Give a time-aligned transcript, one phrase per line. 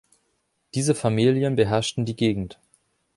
[0.73, 2.57] Diese Familien beherrschten die Gegend.